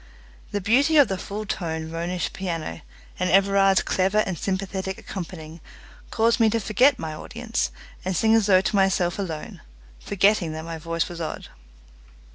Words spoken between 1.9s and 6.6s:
Ronisch piano, and Everard's clever and sympathetic accompanying, caused me to